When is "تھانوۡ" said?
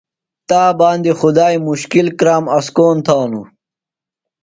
3.05-3.47